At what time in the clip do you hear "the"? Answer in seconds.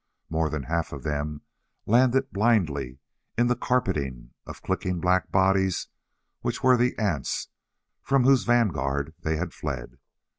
3.45-3.55, 6.75-6.97